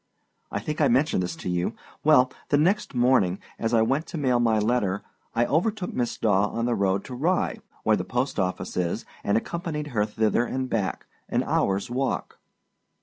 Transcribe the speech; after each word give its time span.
I 0.51 0.59
think 0.59 0.81
I 0.81 0.87
mentioned 0.87 1.21
this 1.21 1.35
to 1.35 1.47
you. 1.47 1.75
Well, 2.03 2.31
the 2.49 2.57
next 2.57 2.95
morning, 2.95 3.37
as 3.59 3.71
I 3.71 3.83
went 3.83 4.07
to 4.07 4.17
mail 4.17 4.39
my 4.39 4.57
letter, 4.57 5.03
I 5.35 5.45
overtook 5.45 5.93
Miss 5.93 6.17
Daw 6.17 6.45
on 6.47 6.65
the 6.65 6.73
road 6.73 7.03
to 7.05 7.13
Rye, 7.13 7.59
where 7.83 7.95
the 7.95 8.03
post 8.03 8.39
office 8.39 8.75
is, 8.75 9.05
and 9.23 9.37
accompanied 9.37 9.89
her 9.93 10.03
thither 10.07 10.43
and 10.43 10.67
back, 10.67 11.05
an 11.29 11.43
hourâs 11.43 11.91
walk. 11.91 12.39